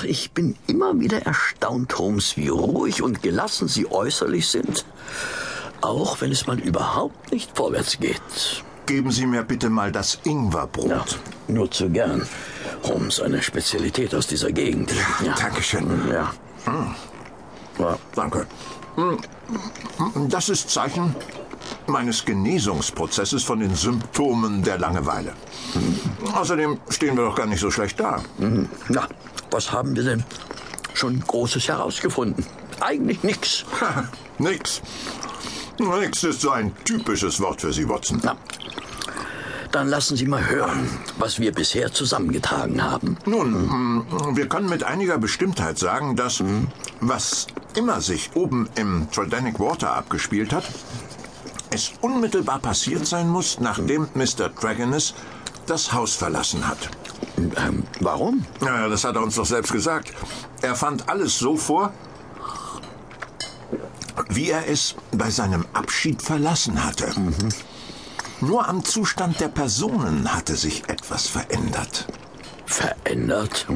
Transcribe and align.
Ach, 0.00 0.04
ich 0.04 0.30
bin 0.32 0.56
immer 0.66 0.98
wieder 0.98 1.26
erstaunt, 1.26 1.98
Holmes, 1.98 2.36
wie 2.38 2.48
ruhig 2.48 3.02
und 3.02 3.22
gelassen 3.22 3.68
Sie 3.68 3.90
äußerlich 3.90 4.48
sind. 4.48 4.84
Auch 5.82 6.20
wenn 6.22 6.32
es 6.32 6.46
mal 6.46 6.58
überhaupt 6.58 7.32
nicht 7.32 7.54
vorwärts 7.54 7.98
geht. 8.00 8.20
Geben 8.86 9.10
Sie 9.12 9.26
mir 9.26 9.42
bitte 9.42 9.68
mal 9.68 9.92
das 9.92 10.18
Ingwerbrot. 10.24 10.88
Ja, 10.88 11.04
nur 11.48 11.70
zu 11.70 11.90
gern. 11.90 12.26
Holmes, 12.84 13.20
eine 13.20 13.42
Spezialität 13.42 14.14
aus 14.14 14.26
dieser 14.26 14.52
Gegend. 14.52 14.90
Ja, 15.24 15.34
Dankeschön. 15.34 15.86
Ja. 16.10 16.32
Ja, 17.78 17.98
danke. 18.14 18.46
Hm, 18.96 19.18
Das 20.28 20.48
ist 20.48 20.70
Zeichen 20.70 21.14
meines 21.86 22.24
Genesungsprozesses 22.24 23.42
von 23.42 23.60
den 23.60 23.74
Symptomen 23.74 24.62
der 24.62 24.78
Langeweile. 24.78 25.34
Außerdem 26.34 26.78
stehen 26.88 27.16
wir 27.16 27.24
doch 27.24 27.34
gar 27.36 27.46
nicht 27.46 27.60
so 27.60 27.70
schlecht 27.70 28.00
da. 28.00 28.22
Na, 28.88 29.06
was 29.50 29.72
haben 29.72 29.96
wir 29.96 30.04
denn 30.04 30.24
schon 30.94 31.20
Großes 31.20 31.68
herausgefunden? 31.68 32.44
Eigentlich 32.80 33.22
nichts. 33.22 33.64
Nix. 34.38 34.82
Nix 35.78 36.24
ist 36.24 36.40
so 36.40 36.50
ein 36.50 36.74
typisches 36.84 37.40
Wort 37.40 37.60
für 37.60 37.72
Sie, 37.72 37.88
Watson. 37.88 38.20
Na, 38.22 38.36
dann 39.72 39.88
lassen 39.88 40.16
Sie 40.16 40.26
mal 40.26 40.48
hören, 40.48 40.88
was 41.18 41.38
wir 41.38 41.52
bisher 41.52 41.92
zusammengetragen 41.92 42.82
haben. 42.82 43.16
Nun, 43.24 43.52
mm, 43.52 44.36
wir 44.36 44.48
können 44.48 44.68
mit 44.68 44.82
einiger 44.82 45.18
Bestimmtheit 45.18 45.78
sagen, 45.78 46.16
dass 46.16 46.42
was 47.00 47.46
immer 47.76 48.00
sich 48.00 48.30
oben 48.34 48.68
im 48.74 49.08
Tridanic 49.12 49.60
Water 49.60 49.94
abgespielt 49.94 50.52
hat, 50.52 50.64
es 51.70 51.92
unmittelbar 52.00 52.58
passiert 52.58 53.06
sein 53.06 53.28
muss, 53.28 53.60
nachdem 53.60 54.08
Mr. 54.14 54.48
Dragoness 54.48 55.14
das 55.66 55.92
Haus 55.92 56.14
verlassen 56.14 56.66
hat. 56.66 56.90
Ähm, 57.56 57.84
warum? 58.00 58.44
Ja, 58.60 58.88
das 58.88 59.04
hat 59.04 59.16
er 59.16 59.22
uns 59.22 59.36
doch 59.36 59.46
selbst 59.46 59.72
gesagt. 59.72 60.12
Er 60.62 60.74
fand 60.74 61.08
alles 61.08 61.38
so 61.38 61.56
vor, 61.56 61.92
wie 64.28 64.50
er 64.50 64.68
es 64.68 64.94
bei 65.12 65.30
seinem 65.30 65.66
Abschied 65.72 66.22
verlassen 66.22 66.84
hatte. 66.84 67.10
Nur 68.40 68.68
am 68.68 68.84
Zustand 68.84 69.40
der 69.40 69.48
Personen 69.48 70.32
hatte 70.32 70.56
sich 70.56 70.88
etwas 70.88 71.26
verändert. 71.26 72.06
Verändert. 72.66 73.66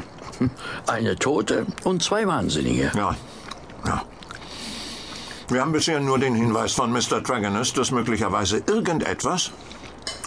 Eine 0.86 1.17
Tote 1.17 1.67
und 1.84 2.02
zwei 2.02 2.27
Wahnsinnige. 2.27 2.91
Ja, 2.94 3.14
ja. 3.86 4.02
Wir 5.48 5.61
haben 5.61 5.72
bisher 5.72 6.00
nur 6.00 6.19
den 6.19 6.34
Hinweis 6.34 6.72
von 6.72 6.91
Mr. 6.91 7.20
Dragoness, 7.20 7.74
dass 7.74 7.91
möglicherweise 7.91 8.62
irgendetwas 8.67 9.50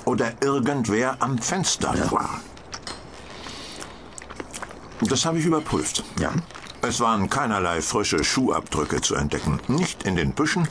oder 0.06 0.32
irgendwer 0.42 1.18
am 1.20 1.40
Fenster 1.40 1.94
war. 2.12 2.42
Das 5.02 5.26
habe 5.26 5.40
ich 5.40 5.46
überprüft. 5.46 6.04
Ja. 6.20 6.32
Es 6.82 7.00
waren 7.00 7.30
keinerlei 7.30 7.82
frische 7.82 8.24
Schuhabdrücke 8.24 9.02
zu 9.02 9.16
entdecken. 9.16 9.60
Nicht 9.68 10.04
in 10.04 10.16
den 10.16 10.34
Büschen 10.34 10.68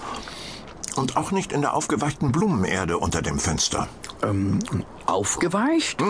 und 0.96 1.16
auch 1.16 1.30
nicht 1.30 1.52
in 1.52 1.60
der 1.60 1.74
aufgeweichten 1.74 2.32
Blumenerde 2.32 2.98
unter 2.98 3.22
dem 3.22 3.38
Fenster. 3.38 3.88
Ähm, 4.22 4.58
aufgeweicht? 5.06 6.02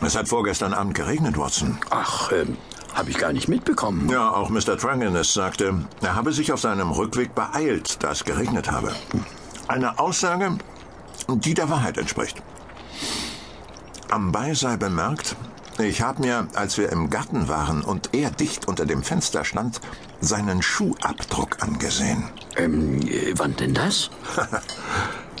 Es 0.00 0.16
hat 0.16 0.28
vorgestern 0.28 0.74
Abend 0.74 0.94
geregnet, 0.94 1.38
Watson. 1.38 1.78
Ach, 1.90 2.30
ähm, 2.32 2.56
habe 2.94 3.10
ich 3.10 3.18
gar 3.18 3.32
nicht 3.32 3.48
mitbekommen. 3.48 4.08
Ja, 4.10 4.30
auch 4.32 4.48
Mr. 4.50 4.76
Tranginess 4.76 5.32
sagte, 5.32 5.86
er 6.00 6.14
habe 6.14 6.32
sich 6.32 6.52
auf 6.52 6.60
seinem 6.60 6.90
Rückweg 6.90 7.34
beeilt, 7.34 8.02
da 8.02 8.12
es 8.12 8.24
geregnet 8.24 8.70
habe. 8.70 8.94
Eine 9.66 9.98
Aussage, 9.98 10.56
die 11.28 11.54
der 11.54 11.68
Wahrheit 11.68 11.98
entspricht. 11.98 12.42
Am 14.10 14.32
Bei 14.32 14.54
sei 14.54 14.76
bemerkt, 14.76 15.36
ich 15.78 16.02
habe 16.02 16.22
mir, 16.22 16.48
als 16.54 16.78
wir 16.78 16.90
im 16.90 17.10
Garten 17.10 17.48
waren 17.48 17.82
und 17.82 18.14
er 18.14 18.30
dicht 18.30 18.66
unter 18.66 18.86
dem 18.86 19.02
Fenster 19.02 19.44
stand, 19.44 19.80
seinen 20.20 20.62
Schuhabdruck 20.62 21.62
angesehen. 21.62 22.24
Ähm, 22.56 23.00
äh, 23.02 23.32
wann 23.36 23.56
denn 23.56 23.74
das? 23.74 24.10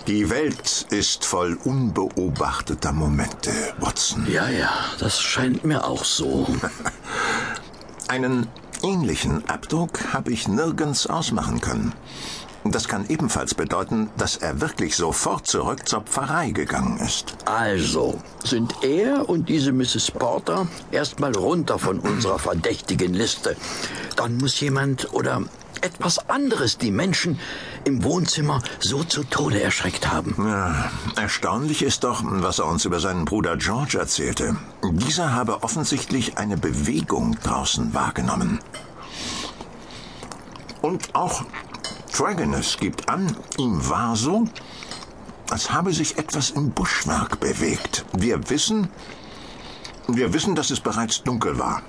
Die 0.06 0.30
Welt 0.30 0.86
ist 0.90 1.26
voll 1.26 1.58
unbeobachteter 1.64 2.92
Momente, 2.92 3.50
Watson. 3.78 4.26
Ja, 4.30 4.48
ja, 4.48 4.70
das 4.98 5.20
scheint 5.20 5.64
mir 5.64 5.84
auch 5.84 6.04
so. 6.04 6.46
Einen 8.08 8.46
ähnlichen 8.82 9.46
Abdruck 9.50 10.14
habe 10.14 10.32
ich 10.32 10.48
nirgends 10.48 11.06
ausmachen 11.06 11.60
können. 11.60 11.92
Das 12.64 12.88
kann 12.88 13.08
ebenfalls 13.08 13.54
bedeuten, 13.54 14.10
dass 14.16 14.36
er 14.36 14.60
wirklich 14.60 14.96
sofort 14.96 15.46
zurück 15.46 15.88
zur 15.88 16.02
Pfarrei 16.02 16.50
gegangen 16.50 16.98
ist. 16.98 17.36
Also, 17.44 18.20
sind 18.44 18.82
er 18.82 19.28
und 19.28 19.48
diese 19.48 19.72
Mrs. 19.72 20.10
Porter 20.10 20.66
erstmal 20.90 21.34
runter 21.34 21.78
von 21.78 22.00
unserer 22.00 22.38
verdächtigen 22.38 23.14
Liste. 23.14 23.56
Dann 24.16 24.36
muss 24.36 24.60
jemand 24.60 25.12
oder 25.14 25.42
etwas 25.80 26.28
anderes 26.28 26.78
die 26.78 26.90
Menschen 26.90 27.38
im 27.84 28.02
Wohnzimmer 28.02 28.62
so 28.80 29.04
zu 29.04 29.24
Tode 29.24 29.62
erschreckt 29.62 30.10
haben. 30.10 30.34
Ja, 30.38 30.90
erstaunlich 31.16 31.82
ist 31.82 32.04
doch, 32.04 32.22
was 32.24 32.58
er 32.58 32.66
uns 32.66 32.84
über 32.84 33.00
seinen 33.00 33.24
Bruder 33.24 33.56
George 33.56 33.98
erzählte. 33.98 34.56
Dieser 34.84 35.32
habe 35.32 35.62
offensichtlich 35.62 36.36
eine 36.36 36.56
Bewegung 36.56 37.36
draußen 37.42 37.94
wahrgenommen. 37.94 38.58
Und 40.82 41.14
auch 41.14 41.44
Dragoness 42.08 42.76
gibt 42.78 43.08
an, 43.08 43.36
ihm 43.58 43.88
war 43.88 44.16
so, 44.16 44.44
als 45.50 45.72
habe 45.72 45.92
sich 45.92 46.18
etwas 46.18 46.50
im 46.50 46.70
Buschwerk 46.70 47.40
bewegt. 47.40 48.04
Wir 48.16 48.50
wissen, 48.50 48.88
wir 50.06 50.32
wissen, 50.32 50.54
dass 50.54 50.70
es 50.70 50.80
bereits 50.80 51.22
dunkel 51.22 51.58
war. 51.58 51.82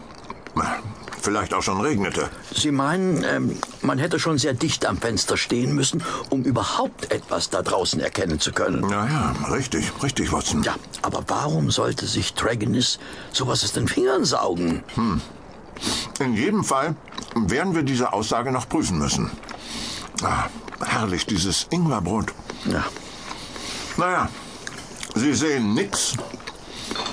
Vielleicht 1.22 1.54
auch 1.54 1.62
schon 1.62 1.82
regnete. 1.82 2.30
Sie 2.56 2.72
meinen, 2.72 3.24
ähm, 3.24 3.60
man 3.82 3.98
hätte 3.98 4.20
schon 4.20 4.38
sehr 4.38 4.54
dicht 4.54 4.86
am 4.86 4.98
Fenster 4.98 5.36
stehen 5.36 5.76
müssen, 5.76 6.02
um 6.30 6.44
überhaupt 6.44 7.12
etwas 7.12 7.50
da 7.50 7.62
draußen 7.62 8.00
erkennen 8.00 8.40
zu 8.40 8.54
können. 8.54 8.90
Ja, 8.90 9.06
ja, 9.06 9.36
richtig, 9.52 9.92
richtig, 10.02 10.32
Watson. 10.32 10.64
Ja, 10.64 10.76
aber 11.02 11.24
warum 11.28 11.72
sollte 11.72 12.08
sich 12.08 12.34
Dragonis 12.36 13.00
sowas 13.34 13.64
aus 13.64 13.74
den 13.74 13.88
Fingern 13.88 14.24
saugen? 14.24 14.84
In 16.20 16.34
jedem 16.36 16.64
Fall 16.64 16.96
werden 17.36 17.76
wir 17.76 17.84
diese 17.84 18.14
Aussage 18.14 18.52
noch 18.52 18.70
prüfen 18.70 18.98
müssen. 18.98 19.30
Ah, 20.24 20.48
herrlich, 20.86 21.26
dieses 21.26 21.68
Ingwerbrot. 21.70 22.34
Ja, 22.66 22.84
Naja, 23.98 24.30
Sie 25.16 25.34
sehen 25.34 25.74
nix. 25.74 26.14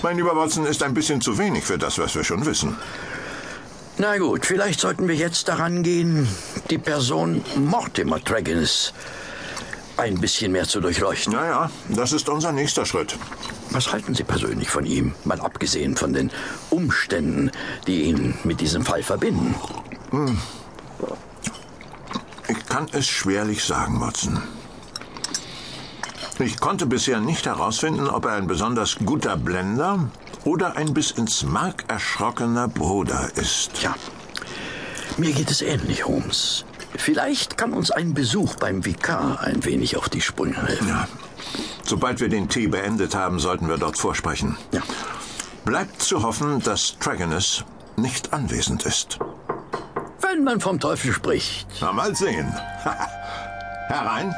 Mein 0.03 0.17
lieber 0.17 0.37
Watson 0.37 0.67
ist 0.67 0.83
ein 0.83 0.95
bisschen 0.95 1.21
zu 1.21 1.39
wenig 1.39 1.65
für 1.65 1.79
das, 1.79 1.99
was 1.99 2.15
wir 2.15 2.25
schon 2.25 2.45
wissen. 2.47 2.77
Na 3.99 4.19
gut, 4.19 4.45
vielleicht 4.45 4.81
sollten 4.81 5.09
wir 5.09 5.15
jetzt 5.15 5.49
daran 5.49 5.83
gehen, 5.83 6.29
die 6.71 6.79
Person 6.79 7.43
Mortimer 7.57 8.19
Dragonis 8.21 8.93
ein 9.97 10.21
bisschen 10.21 10.53
mehr 10.53 10.69
zu 10.69 10.81
durchleuchten. 10.81 11.33
Naja, 11.33 11.71
das 11.89 12.13
ist 12.13 12.29
unser 12.29 12.53
nächster 12.53 12.85
Schritt. 12.85 13.17
Was 13.71 13.93
halten 13.93 14.15
Sie 14.15 14.25
persönlich 14.25 14.69
von 14.69 14.85
ihm, 14.85 15.15
mal 15.25 15.41
abgesehen 15.41 15.97
von 15.97 16.13
den 16.13 16.31
Umständen, 16.71 17.51
die 17.87 18.03
ihn 18.03 18.35
mit 18.45 18.61
diesem 18.61 18.85
Fall 18.85 19.03
verbinden? 19.03 19.55
Ich 21.36 21.36
kann 22.77 22.89
es 22.93 23.07
schwerlich 23.07 23.65
sagen, 23.65 24.03
Watson. 24.03 24.39
Ich 26.39 26.61
konnte 26.61 26.85
bisher 26.85 27.21
nicht 27.21 27.47
herausfinden, 27.47 28.07
ob 28.07 28.27
er 28.27 28.33
ein 28.33 28.47
besonders 28.47 28.97
guter 29.03 29.39
Blender 29.39 30.11
oder 30.45 30.77
ein 30.77 30.93
bis 30.93 31.11
ins 31.11 31.43
Mark 31.43 31.85
erschrockener 31.89 32.69
Bruder 32.69 33.31
ist. 33.37 33.73
Tja, 33.73 33.95
mir 35.17 35.33
geht 35.33 35.51
es 35.51 35.63
ähnlich, 35.63 36.05
Holmes. 36.05 36.67
Vielleicht 36.97 37.57
kann 37.57 37.73
uns 37.73 37.91
ein 37.91 38.13
Besuch 38.13 38.57
beim 38.57 38.85
Vikar 38.85 39.41
ein 39.41 39.65
wenig 39.65 39.97
auf 39.97 40.11
die 40.11 40.21
Sprünge 40.21 40.63
helfen. 40.63 40.89
Ja. 40.89 41.09
Sobald 41.83 42.21
wir 42.21 42.29
den 42.29 42.51
Tee 42.51 42.67
beendet 42.67 43.15
haben, 43.15 43.41
sollten 43.41 43.71
wir 43.71 43.79
dort 43.79 43.97
vorsprechen. 43.97 44.59
Ja. 44.73 44.83
Bleibt 45.65 46.03
zu 46.03 46.23
hoffen, 46.23 46.61
dass 46.61 46.99
Dragoness 46.99 47.65
nicht 47.97 48.35
anwesend 48.35 48.85
ist. 48.85 49.19
Wenn 50.37 50.45
man 50.45 50.61
vom 50.61 50.79
Teufel 50.79 51.15
spricht. 51.15 51.67
Na, 51.81 51.93
mal 51.93 52.15
sehen. 52.15 52.47
Herein. 53.89 54.35